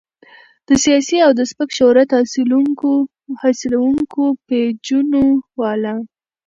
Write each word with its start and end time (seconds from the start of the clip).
د 0.67 0.69
سياسي 0.83 1.17
او 1.25 1.31
د 1.39 1.41
سپک 1.51 1.69
شهرت 1.77 2.09
حاصلونکو 3.41 4.23
پېجونو 4.47 5.23
والا 5.61 5.95